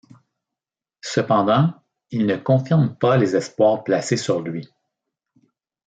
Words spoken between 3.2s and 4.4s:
espoirs placés